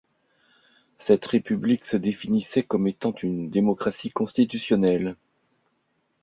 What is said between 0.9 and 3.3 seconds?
Cette république se définissait comme étant